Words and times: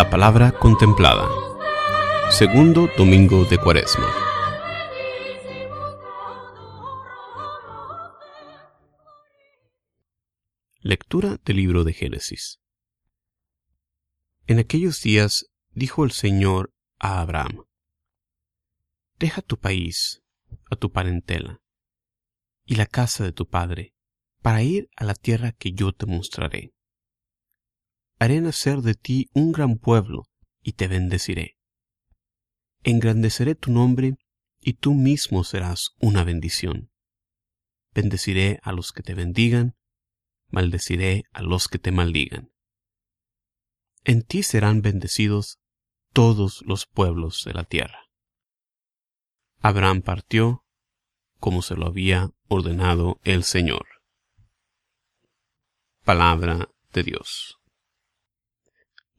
La 0.00 0.08
palabra 0.08 0.52
contemplada. 0.52 1.28
Segundo 2.30 2.88
domingo 2.96 3.44
de 3.44 3.58
Cuaresma. 3.58 4.10
Lectura 10.78 11.36
del 11.44 11.56
libro 11.58 11.84
de 11.84 11.92
Génesis. 11.92 12.62
En 14.46 14.58
aquellos 14.58 15.02
días 15.02 15.50
dijo 15.72 16.02
el 16.04 16.12
Señor 16.12 16.72
a 16.98 17.20
Abraham, 17.20 17.66
Deja 19.18 19.42
tu 19.42 19.58
país, 19.58 20.22
a 20.70 20.76
tu 20.76 20.92
parentela, 20.92 21.60
y 22.64 22.76
la 22.76 22.86
casa 22.86 23.22
de 23.22 23.32
tu 23.32 23.46
padre, 23.46 23.92
para 24.40 24.62
ir 24.62 24.88
a 24.96 25.04
la 25.04 25.14
tierra 25.14 25.52
que 25.52 25.72
yo 25.72 25.92
te 25.92 26.06
mostraré 26.06 26.72
haré 28.20 28.42
nacer 28.42 28.82
de 28.82 28.94
ti 28.94 29.30
un 29.32 29.50
gran 29.50 29.78
pueblo 29.78 30.28
y 30.62 30.74
te 30.74 30.88
bendeciré. 30.88 31.56
Engrandeceré 32.84 33.54
tu 33.54 33.72
nombre 33.72 34.18
y 34.60 34.74
tú 34.74 34.92
mismo 34.92 35.42
serás 35.42 35.92
una 36.00 36.22
bendición. 36.22 36.90
Bendeciré 37.94 38.60
a 38.62 38.72
los 38.72 38.92
que 38.92 39.02
te 39.02 39.14
bendigan, 39.14 39.74
maldeciré 40.48 41.24
a 41.32 41.42
los 41.42 41.66
que 41.66 41.78
te 41.78 41.92
maldigan. 41.92 42.52
En 44.04 44.22
ti 44.22 44.42
serán 44.42 44.82
bendecidos 44.82 45.58
todos 46.12 46.62
los 46.66 46.86
pueblos 46.86 47.42
de 47.44 47.54
la 47.54 47.64
tierra. 47.64 48.10
Abraham 49.60 50.02
partió 50.02 50.66
como 51.38 51.62
se 51.62 51.74
lo 51.74 51.86
había 51.86 52.30
ordenado 52.48 53.18
el 53.24 53.44
Señor. 53.44 53.86
Palabra 56.04 56.68
de 56.92 57.02
Dios. 57.02 57.59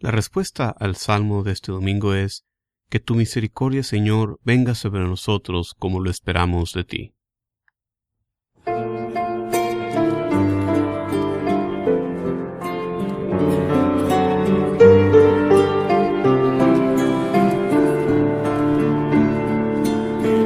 La 0.02 0.10
respuesta 0.10 0.74
al 0.80 0.96
salmo 0.96 1.44
de 1.44 1.52
este 1.52 1.72
domingo 1.72 2.16
es, 2.16 2.44
que 2.90 3.00
tu 3.00 3.14
misericordia, 3.14 3.84
Señor, 3.84 4.40
venga 4.44 4.74
sobre 4.74 5.02
nosotros 5.02 5.76
como 5.78 6.00
lo 6.00 6.10
esperamos 6.10 6.74
de 6.74 6.84
ti. 6.84 7.14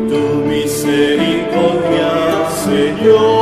tu 0.09 0.43
misericordia, 0.49 2.49
Señor. 2.65 3.34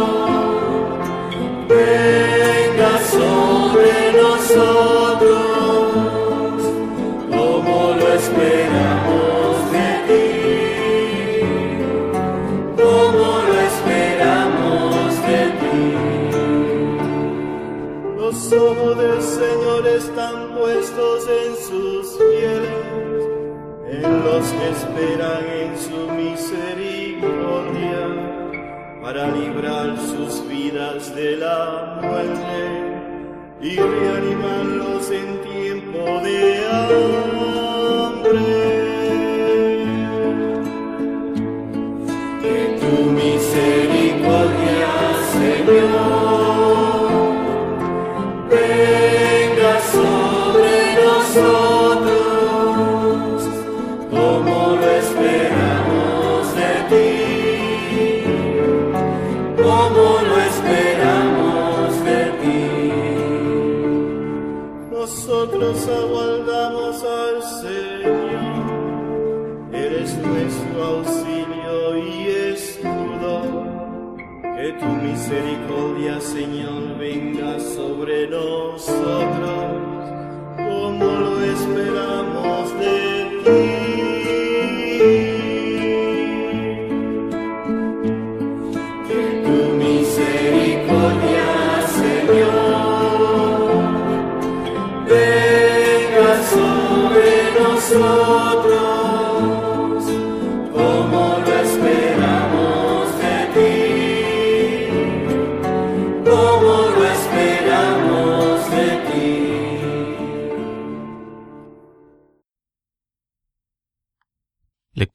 en 25.63 25.79
su 25.79 26.09
misericordia, 26.13 28.03
para 29.01 29.31
librar 29.31 29.97
sus 29.99 30.47
vidas 30.49 31.15
de 31.15 31.37
la 31.37 31.99
muerte 32.03 32.59
y 33.61 33.77
reanimarlos 33.77 35.11
en 35.11 35.41
tiempo 35.43 36.21
de 36.23 36.67
hambre. 36.69 37.62
Que 74.63 74.73
tu 74.75 74.87
misericordia, 74.87 76.21
Señor, 76.21 76.97
venga 76.97 77.59
sobre 77.59 78.29
nosotros, 78.29 79.03
como 80.57 81.05
lo 81.05 81.43
esperamos 81.43 82.71
de 82.79 83.43
ti. 83.45 83.82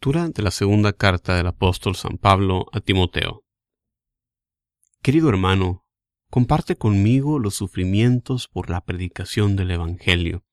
De 0.07 0.41
la 0.41 0.51
segunda 0.51 0.93
carta 0.93 1.35
del 1.35 1.47
apóstol 1.47 1.93
San 1.93 2.17
Pablo 2.17 2.67
a 2.71 2.79
Timoteo. 2.79 3.43
Querido 5.01 5.27
hermano, 5.27 5.83
comparte 6.29 6.77
conmigo 6.77 7.39
los 7.39 7.55
sufrimientos 7.55 8.47
por 8.47 8.69
la 8.69 8.79
predicación 8.79 9.57
del 9.57 9.71
Evangelio, 9.71 10.45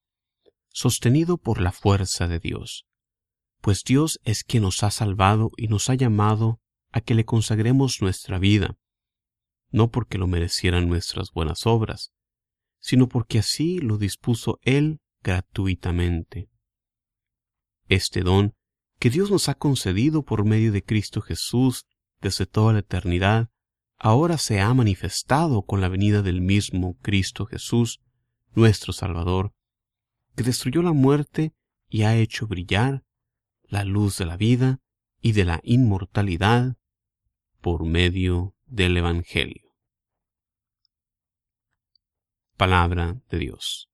sostenido 0.70 1.38
por 1.38 1.60
la 1.60 1.70
fuerza 1.70 2.26
de 2.26 2.40
Dios, 2.40 2.88
pues 3.60 3.84
Dios 3.84 4.18
es 4.24 4.42
quien 4.42 4.64
nos 4.64 4.82
ha 4.82 4.90
salvado 4.90 5.52
y 5.56 5.68
nos 5.68 5.88
ha 5.88 5.94
llamado 5.94 6.58
a 6.90 7.00
que 7.00 7.14
le 7.14 7.24
consagremos 7.24 8.02
nuestra 8.02 8.40
vida, 8.40 8.76
no 9.70 9.88
porque 9.88 10.18
lo 10.18 10.26
merecieran 10.26 10.88
nuestras 10.88 11.30
buenas 11.30 11.64
obras, 11.64 12.10
sino 12.80 13.08
porque 13.08 13.38
así 13.38 13.78
lo 13.78 13.98
dispuso 13.98 14.58
Él 14.62 14.98
gratuitamente. 15.22 16.50
Este 17.86 18.22
don 18.22 18.56
que 18.98 19.10
Dios 19.10 19.30
nos 19.30 19.48
ha 19.48 19.54
concedido 19.54 20.22
por 20.22 20.44
medio 20.44 20.72
de 20.72 20.82
Cristo 20.82 21.20
Jesús 21.20 21.86
desde 22.20 22.46
toda 22.46 22.72
la 22.72 22.78
eternidad, 22.80 23.50
ahora 23.98 24.38
se 24.38 24.60
ha 24.60 24.72
manifestado 24.72 25.62
con 25.62 25.80
la 25.80 25.88
venida 25.88 26.22
del 26.22 26.40
mismo 26.40 26.96
Cristo 27.02 27.46
Jesús, 27.46 28.00
nuestro 28.54 28.92
Salvador, 28.92 29.52
que 30.36 30.42
destruyó 30.42 30.82
la 30.82 30.92
muerte 30.92 31.54
y 31.88 32.02
ha 32.02 32.16
hecho 32.16 32.46
brillar 32.46 33.04
la 33.64 33.84
luz 33.84 34.18
de 34.18 34.26
la 34.26 34.36
vida 34.36 34.80
y 35.20 35.32
de 35.32 35.44
la 35.44 35.60
inmortalidad 35.62 36.76
por 37.60 37.84
medio 37.84 38.54
del 38.66 38.96
Evangelio. 38.96 39.74
Palabra 42.56 43.20
de 43.30 43.38
Dios. 43.38 43.88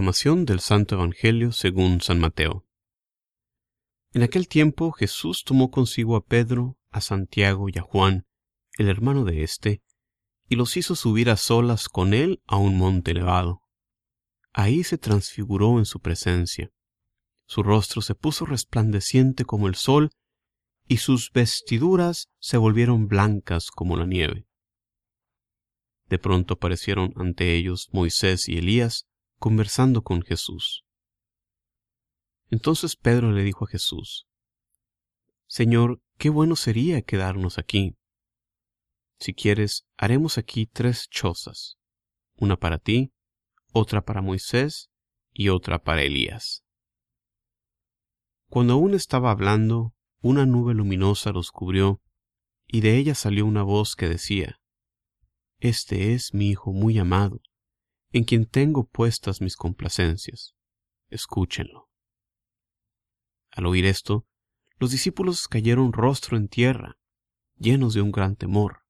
Del 0.00 0.60
Santo 0.60 0.94
Evangelio 0.94 1.50
según 1.50 2.00
San 2.00 2.20
Mateo. 2.20 2.64
En 4.12 4.22
aquel 4.22 4.46
tiempo 4.46 4.92
Jesús 4.92 5.42
tomó 5.42 5.72
consigo 5.72 6.14
a 6.14 6.24
Pedro, 6.24 6.78
a 6.92 7.00
Santiago 7.00 7.68
y 7.68 7.76
a 7.78 7.82
Juan, 7.82 8.24
el 8.78 8.88
hermano 8.88 9.24
de 9.24 9.42
éste, 9.42 9.82
y 10.48 10.54
los 10.54 10.76
hizo 10.76 10.94
subir 10.94 11.30
a 11.30 11.36
solas 11.36 11.88
con 11.88 12.14
él 12.14 12.40
a 12.46 12.58
un 12.58 12.78
monte 12.78 13.10
elevado. 13.10 13.64
Ahí 14.52 14.84
se 14.84 14.98
transfiguró 14.98 15.80
en 15.80 15.84
su 15.84 15.98
presencia. 15.98 16.70
Su 17.46 17.64
rostro 17.64 18.00
se 18.00 18.14
puso 18.14 18.46
resplandeciente 18.46 19.44
como 19.44 19.66
el 19.66 19.74
sol, 19.74 20.12
y 20.86 20.98
sus 20.98 21.32
vestiduras 21.32 22.30
se 22.38 22.56
volvieron 22.56 23.08
blancas 23.08 23.72
como 23.72 23.96
la 23.96 24.06
nieve. 24.06 24.46
De 26.08 26.20
pronto 26.20 26.54
aparecieron 26.54 27.12
ante 27.16 27.56
ellos 27.56 27.88
Moisés 27.90 28.48
y 28.48 28.58
Elías, 28.58 29.08
conversando 29.38 30.02
con 30.02 30.22
Jesús. 30.22 30.84
Entonces 32.50 32.96
Pedro 32.96 33.32
le 33.32 33.42
dijo 33.42 33.64
a 33.64 33.68
Jesús, 33.68 34.26
Señor, 35.46 36.02
qué 36.18 36.28
bueno 36.28 36.56
sería 36.56 37.02
quedarnos 37.02 37.58
aquí. 37.58 37.96
Si 39.18 39.34
quieres, 39.34 39.86
haremos 39.96 40.38
aquí 40.38 40.66
tres 40.66 41.08
chozas, 41.08 41.78
una 42.36 42.56
para 42.56 42.78
ti, 42.78 43.12
otra 43.72 44.04
para 44.04 44.22
Moisés 44.22 44.90
y 45.32 45.48
otra 45.48 45.82
para 45.82 46.02
Elías. 46.02 46.64
Cuando 48.48 48.74
aún 48.74 48.94
estaba 48.94 49.30
hablando, 49.30 49.94
una 50.20 50.46
nube 50.46 50.74
luminosa 50.74 51.32
los 51.32 51.50
cubrió, 51.50 52.00
y 52.66 52.80
de 52.80 52.96
ella 52.96 53.14
salió 53.14 53.46
una 53.46 53.62
voz 53.62 53.96
que 53.96 54.08
decía, 54.08 54.60
Este 55.58 56.14
es 56.14 56.34
mi 56.34 56.50
Hijo 56.50 56.72
muy 56.72 56.98
amado, 56.98 57.40
en 58.12 58.24
quien 58.24 58.46
tengo 58.46 58.86
puestas 58.86 59.40
mis 59.40 59.56
complacencias. 59.56 60.54
Escúchenlo. 61.08 61.88
Al 63.50 63.66
oír 63.66 63.86
esto, 63.86 64.26
los 64.78 64.90
discípulos 64.90 65.48
cayeron 65.48 65.92
rostro 65.92 66.36
en 66.36 66.48
tierra, 66.48 66.98
llenos 67.56 67.94
de 67.94 68.02
un 68.02 68.12
gran 68.12 68.36
temor. 68.36 68.84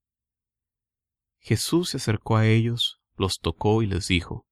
Jesús 1.38 1.91
se 1.91 1.97
acercó 1.97 2.37
a 2.37 2.47
ellos, 2.47 3.00
los 3.17 3.38
tocó 3.38 3.82
y 3.82 3.87
les 3.87 4.09
dijo, 4.09 4.47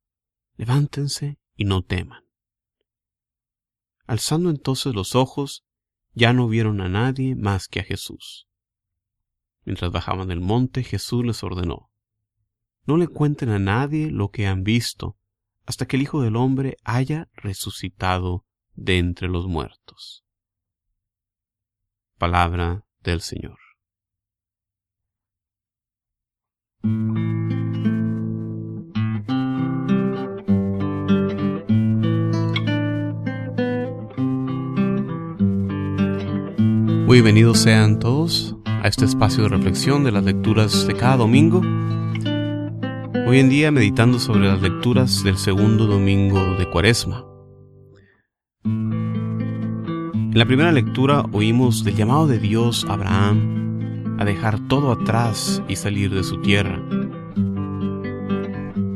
Levántense 0.56 1.38
y 1.54 1.64
no 1.64 1.82
teman. 1.82 2.24
Alzando 4.06 4.50
entonces 4.50 4.94
los 4.94 5.14
ojos, 5.14 5.64
ya 6.14 6.32
no 6.32 6.48
vieron 6.48 6.80
a 6.80 6.88
nadie 6.88 7.34
más 7.34 7.68
que 7.68 7.80
a 7.80 7.84
Jesús. 7.84 8.48
Mientras 9.64 9.92
bajaban 9.92 10.28
del 10.28 10.40
monte, 10.40 10.82
Jesús 10.82 11.26
les 11.26 11.42
ordenó, 11.42 11.85
no 12.86 12.96
le 12.96 13.08
cuenten 13.08 13.48
a 13.48 13.58
nadie 13.58 14.10
lo 14.10 14.30
que 14.30 14.46
han 14.46 14.62
visto 14.62 15.16
hasta 15.66 15.86
que 15.86 15.96
el 15.96 16.02
Hijo 16.02 16.22
del 16.22 16.36
Hombre 16.36 16.76
haya 16.84 17.28
resucitado 17.34 18.44
de 18.74 18.98
entre 18.98 19.28
los 19.28 19.48
muertos. 19.48 20.24
Palabra 22.18 22.84
del 23.00 23.20
Señor. 23.20 23.58
Bienvenidos 37.08 37.60
sean 37.60 37.98
todos 37.98 38.56
a 38.66 38.88
este 38.88 39.06
espacio 39.06 39.44
de 39.44 39.48
reflexión 39.48 40.04
de 40.04 40.12
las 40.12 40.22
lecturas 40.22 40.86
de 40.86 40.94
cada 40.94 41.16
domingo 41.16 41.62
Hoy 43.28 43.40
en 43.40 43.48
día 43.48 43.72
meditando 43.72 44.20
sobre 44.20 44.46
las 44.46 44.62
lecturas 44.62 45.24
del 45.24 45.36
segundo 45.36 45.86
domingo 45.86 46.54
de 46.54 46.70
Cuaresma. 46.70 47.24
En 48.62 50.30
la 50.32 50.46
primera 50.46 50.70
lectura 50.70 51.24
oímos 51.32 51.82
del 51.82 51.96
llamado 51.96 52.28
de 52.28 52.38
Dios 52.38 52.86
a 52.88 52.92
Abraham 52.92 54.16
a 54.20 54.24
dejar 54.24 54.60
todo 54.68 54.92
atrás 54.92 55.60
y 55.66 55.74
salir 55.74 56.14
de 56.14 56.22
su 56.22 56.40
tierra, 56.40 56.80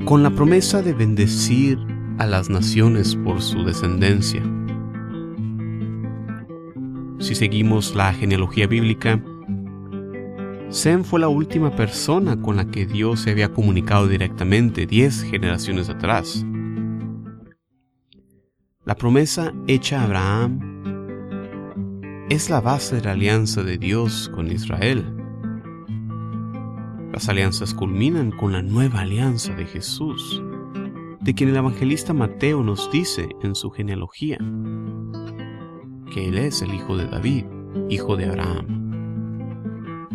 con 0.05 0.23
la 0.23 0.31
promesa 0.31 0.81
de 0.81 0.95
bendecir 0.95 1.77
a 2.19 2.27
las 2.27 2.51
naciones 2.51 3.17
por 3.17 3.43
su 3.43 3.65
descendencia. 3.65 4.45
Si 7.19 7.35
seguimos 7.35 7.97
la 7.97 8.13
genealogía 8.13 8.69
bíblica, 8.69 9.21
Sem 10.71 11.03
fue 11.03 11.19
la 11.19 11.27
última 11.27 11.75
persona 11.75 12.41
con 12.41 12.57
la 12.57 12.71
que 12.71 12.87
Dios 12.87 13.23
se 13.23 13.33
había 13.33 13.53
comunicado 13.53 14.07
directamente 14.07 14.87
diez 14.87 15.23
generaciones 15.23 15.89
atrás. 15.89 16.47
La 18.85 18.95
promesa 18.95 19.53
hecha 19.67 20.01
a 20.01 20.05
Abraham 20.05 20.61
es 22.31 22.49
la 22.51 22.61
base 22.61 22.97
de 22.97 23.03
la 23.03 23.13
alianza 23.13 23.65
de 23.65 23.79
Dios 23.79 24.31
con 24.33 24.53
Israel. 24.53 25.05
Las 27.13 27.29
alianzas 27.29 27.75
culminan 27.75 28.31
con 28.31 28.53
la 28.53 28.63
nueva 28.63 29.01
alianza 29.01 29.53
de 29.57 29.67
Jesús, 29.67 30.41
de 31.21 31.35
quien 31.35 31.51
el 31.51 31.57
evangelista 31.57 32.15
Mateo 32.15 32.63
nos 32.63 32.89
dice 32.93 33.29
en 33.43 33.57
su 33.57 33.73
genealogía 33.73 34.39
que 36.15 36.29
Él 36.29 36.39
es 36.39 36.63
el 36.63 36.73
hijo 36.73 36.97
de 36.97 37.07
David, 37.07 37.45
hijo 37.89 38.17
de 38.17 38.27
Abraham. 38.27 38.80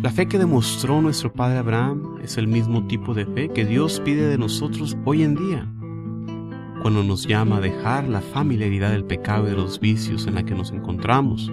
La 0.02 0.10
fe 0.10 0.28
que 0.28 0.38
demostró 0.38 1.00
nuestro 1.00 1.32
padre 1.32 1.56
Abraham 1.56 2.18
es 2.22 2.36
el 2.36 2.46
mismo 2.46 2.86
tipo 2.86 3.14
de 3.14 3.24
fe 3.24 3.48
que 3.48 3.64
Dios 3.64 3.98
pide 4.04 4.28
de 4.28 4.36
nosotros 4.36 4.94
hoy 5.06 5.22
en 5.22 5.34
día, 5.34 5.72
cuando 6.82 7.02
nos 7.02 7.26
llama 7.26 7.56
a 7.56 7.60
dejar 7.60 8.06
la 8.06 8.20
familiaridad 8.20 8.90
del 8.90 9.06
pecado 9.06 9.46
y 9.46 9.50
de 9.50 9.56
los 9.56 9.80
vicios 9.80 10.26
en 10.26 10.34
la 10.34 10.44
que 10.44 10.54
nos 10.54 10.70
encontramos, 10.70 11.50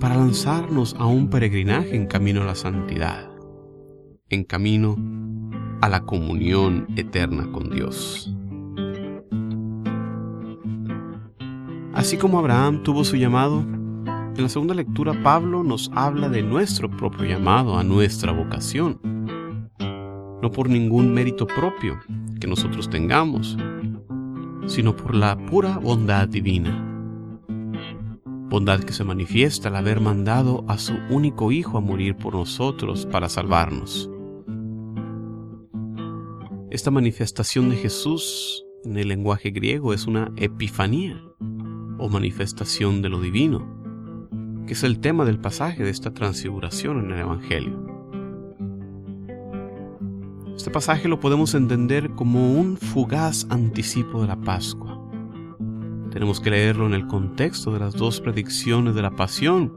para 0.00 0.16
lanzarnos 0.16 0.96
a 0.98 1.06
un 1.06 1.30
peregrinaje 1.30 1.94
en 1.94 2.06
camino 2.08 2.42
a 2.42 2.46
la 2.46 2.56
santidad, 2.56 3.30
en 4.28 4.42
camino 4.42 4.96
a 5.82 5.88
la 5.88 6.00
comunión 6.00 6.88
eterna 6.96 7.46
con 7.52 7.70
Dios. 7.70 8.34
Así 11.92 12.16
como 12.16 12.40
Abraham 12.40 12.82
tuvo 12.82 13.04
su 13.04 13.14
llamado, 13.14 13.64
en 14.36 14.42
la 14.42 14.48
segunda 14.48 14.74
lectura 14.74 15.22
Pablo 15.22 15.62
nos 15.62 15.90
habla 15.94 16.28
de 16.28 16.42
nuestro 16.42 16.90
propio 16.90 17.24
llamado 17.24 17.78
a 17.78 17.84
nuestra 17.84 18.32
vocación. 18.32 19.00
no 20.42 20.50
por 20.50 20.68
ningún 20.68 21.14
mérito 21.14 21.46
propio 21.46 21.98
que 22.38 22.46
nosotros 22.46 22.90
tengamos, 22.90 23.56
sino 24.66 24.94
por 24.94 25.14
la 25.14 25.38
pura 25.46 25.78
bondad 25.78 26.28
divina. 26.28 26.90
Bondad 28.50 28.80
que 28.80 28.92
se 28.92 29.04
manifiesta 29.04 29.68
al 29.68 29.76
haber 29.76 30.00
mandado 30.00 30.64
a 30.68 30.76
su 30.76 30.94
único 31.08 31.50
Hijo 31.50 31.78
a 31.78 31.80
morir 31.80 32.16
por 32.16 32.34
nosotros 32.34 33.06
para 33.06 33.30
salvarnos. 33.30 34.10
Esta 36.70 36.90
manifestación 36.90 37.70
de 37.70 37.76
Jesús 37.76 38.66
en 38.84 38.98
el 38.98 39.08
lenguaje 39.08 39.50
griego 39.50 39.94
es 39.94 40.06
una 40.06 40.30
epifanía 40.36 41.22
o 41.98 42.10
manifestación 42.10 43.00
de 43.00 43.08
lo 43.08 43.20
divino, 43.20 43.83
que 44.66 44.72
es 44.72 44.82
el 44.82 45.00
tema 45.00 45.24
del 45.24 45.38
pasaje 45.38 45.82
de 45.82 45.90
esta 45.90 46.12
transfiguración 46.12 47.04
en 47.04 47.10
el 47.12 47.20
Evangelio. 47.20 47.94
Este 50.56 50.70
pasaje 50.70 51.08
lo 51.08 51.20
podemos 51.20 51.54
entender 51.54 52.10
como 52.10 52.52
un 52.52 52.76
fugaz 52.76 53.46
anticipo 53.50 54.22
de 54.22 54.28
la 54.28 54.36
Pascua. 54.36 55.00
Tenemos 56.10 56.40
que 56.40 56.50
leerlo 56.50 56.86
en 56.86 56.94
el 56.94 57.06
contexto 57.06 57.72
de 57.72 57.80
las 57.80 57.94
dos 57.94 58.20
predicciones 58.20 58.94
de 58.94 59.02
la 59.02 59.10
pasión 59.10 59.76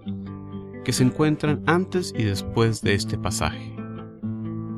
que 0.86 0.94
se 0.94 1.03
encuentran 1.03 1.63
antes 1.65 2.13
y 2.17 2.24
después 2.24 2.82
de 2.82 2.94
este 2.94 3.17
pasaje, 3.17 3.75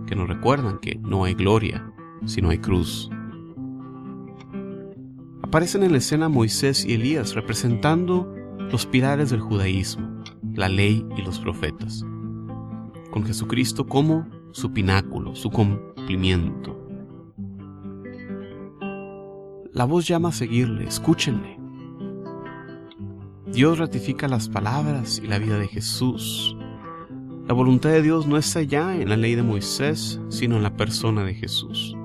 que 0.07 0.15
nos 0.15 0.27
recuerdan 0.27 0.79
que 0.79 0.95
no 0.95 1.25
hay 1.25 1.35
gloria 1.35 1.93
si 2.25 2.41
no 2.41 2.49
hay 2.49 2.57
cruz. 2.57 3.09
Aparecen 5.43 5.83
en 5.83 5.91
la 5.91 5.97
escena 5.97 6.29
Moisés 6.29 6.85
y 6.85 6.93
Elías 6.93 7.35
representando 7.35 8.33
los 8.71 8.85
pilares 8.85 9.31
del 9.31 9.39
judaísmo, 9.39 10.07
la 10.53 10.69
ley 10.69 11.05
y 11.17 11.21
los 11.23 11.39
profetas, 11.39 12.05
con 13.11 13.25
Jesucristo 13.25 13.87
como 13.87 14.27
su 14.51 14.71
pináculo, 14.71 15.35
su 15.35 15.49
cumplimiento. 15.49 16.77
La 19.73 19.85
voz 19.85 20.07
llama 20.07 20.29
a 20.29 20.33
seguirle, 20.33 20.85
escúchenle. 20.85 21.57
Dios 23.47 23.79
ratifica 23.79 24.27
las 24.27 24.49
palabras 24.49 25.19
y 25.23 25.27
la 25.27 25.39
vida 25.39 25.57
de 25.57 25.67
Jesús. 25.67 26.55
La 27.47 27.53
voluntad 27.53 27.89
de 27.89 28.03
Dios 28.03 28.27
no 28.27 28.37
está 28.37 28.61
ya 28.61 28.95
en 28.95 29.09
la 29.09 29.17
ley 29.17 29.33
de 29.33 29.41
Moisés, 29.41 30.21
sino 30.29 30.57
en 30.57 30.63
la 30.63 30.75
persona 30.75 31.23
de 31.23 31.33
Jesús. 31.33 31.95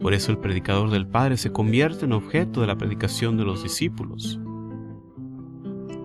Por 0.00 0.14
eso 0.14 0.32
el 0.32 0.38
predicador 0.38 0.90
del 0.90 1.06
Padre 1.06 1.36
se 1.36 1.52
convierte 1.52 2.06
en 2.06 2.12
objeto 2.12 2.60
de 2.60 2.66
la 2.66 2.76
predicación 2.76 3.36
de 3.36 3.44
los 3.44 3.62
discípulos. 3.62 4.40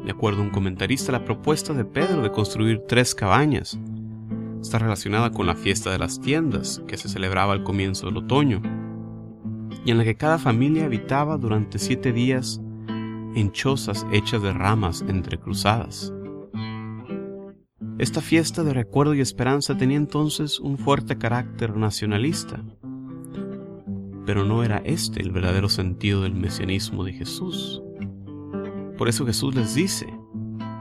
De 0.08 0.14
acuerdo 0.14 0.40
a 0.40 0.46
un 0.46 0.52
comentarista, 0.52 1.12
la 1.12 1.26
propuesta 1.26 1.74
de 1.74 1.84
Pedro 1.84 2.22
de 2.22 2.32
construir 2.32 2.84
tres 2.88 3.14
cabañas 3.14 3.78
está 4.62 4.80
relacionada 4.80 5.32
con 5.32 5.46
la 5.46 5.54
fiesta 5.54 5.92
de 5.92 6.00
las 6.00 6.22
tiendas 6.22 6.82
que 6.88 6.96
se 6.96 7.10
celebraba 7.10 7.52
al 7.52 7.66
comienzo 7.66 8.06
del 8.06 8.16
otoño 8.16 8.62
y 9.84 9.92
en 9.92 9.98
la 9.98 10.06
que 10.06 10.16
cada 10.16 10.38
familia 10.38 10.86
habitaba 10.86 11.36
durante 11.36 11.78
siete 11.78 12.14
días 12.14 12.62
en 13.36 13.52
chozas 13.52 14.08
hechas 14.14 14.42
de 14.42 14.54
ramas 14.54 15.04
entrecruzadas. 15.06 16.14
Esta 17.98 18.22
fiesta 18.22 18.64
de 18.64 18.74
recuerdo 18.74 19.14
y 19.14 19.20
esperanza 19.20 19.76
tenía 19.76 19.98
entonces 19.98 20.62
un 20.62 20.78
fuerte 20.78 21.18
carácter 21.18 21.76
nacionalista, 21.76 22.64
pero 24.26 24.46
no 24.46 24.64
era 24.64 24.78
este 24.86 25.22
el 25.22 25.32
verdadero 25.32 25.68
sentido 25.68 26.22
del 26.22 26.34
mesianismo 26.34 27.04
de 27.04 27.12
Jesús. 27.12 27.84
Por 28.98 29.10
eso 29.10 29.26
Jesús 29.26 29.54
les 29.54 29.76
dice 29.76 30.08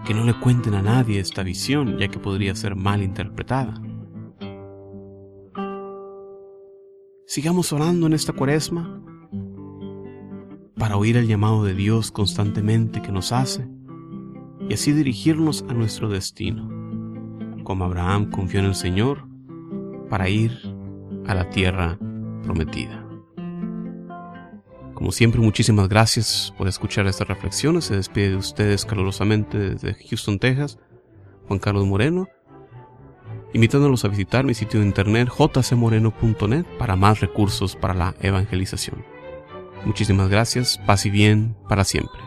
que 0.07 0.15
no 0.15 0.25
le 0.25 0.39
cuenten 0.39 0.75
a 0.75 0.83
nadie 0.83 1.21
esta 1.21 1.43
visión, 1.43 1.99
ya 1.99 2.09
que 2.09 2.19
podría 2.19 2.55
ser 2.55 2.77
mal 2.77 3.03
interpretada. 3.03 3.75
Sigamos 7.27 7.73
orando 7.73 8.07
en 8.07 8.13
esta 8.13 8.33
cuaresma 8.33 9.03
para 10.79 10.97
oír 10.97 11.17
el 11.17 11.27
llamado 11.27 11.65
de 11.65 11.75
Dios 11.75 12.11
constantemente 12.11 13.03
que 13.03 13.13
nos 13.13 13.33
hace 13.33 13.69
y 14.69 14.75
así 14.75 14.93
dirigirnos 14.93 15.65
a 15.69 15.75
nuestro 15.75 16.09
destino, 16.09 16.69
como 17.65 17.85
Abraham 17.85 18.31
confió 18.31 18.61
en 18.61 18.67
el 18.67 18.75
Señor 18.75 19.27
para 20.09 20.29
ir 20.29 20.53
a 21.27 21.35
la 21.35 21.51
tierra 21.51 21.99
prometida. 22.45 23.06
Como 24.97 25.13
siempre, 25.13 25.43
muchísimas 25.43 25.91
gracias 25.91 26.55
por 26.57 26.69
escuchar 26.69 27.07
estas 27.07 27.29
reflexiones. 27.29 27.85
Se 27.85 27.97
despide 27.97 28.31
de 28.31 28.37
ustedes 28.37 28.87
calurosamente 28.87 29.59
desde 29.59 29.93
Houston, 29.93 30.39
Texas, 30.39 30.79
Juan 31.47 31.59
Carlos 31.59 31.85
Moreno, 31.85 32.29
invitándolos 33.53 34.07
a 34.07 34.09
visitar 34.09 34.47
mi 34.47 34.55
sitio 34.55 34.81
de 34.81 34.87
internet 34.87 35.29
jcmoreno.net 35.29 36.65
para 36.79 36.97
más 36.97 37.21
recursos 37.21 37.77
para 37.77 37.93
la 37.93 38.15
evangelización. 38.23 39.05
Muchísimas 39.85 40.31
gracias, 40.31 40.79
paz 40.87 41.05
y 41.05 41.11
bien 41.11 41.55
para 41.69 41.85
siempre. 41.85 42.26